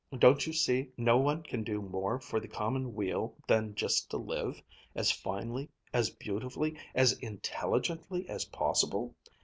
[0.17, 4.09] Don't you see how no one can do more for the common weal than just
[4.09, 4.59] to live,
[4.95, 9.13] as finely, as beautifully, as intelligently as possible?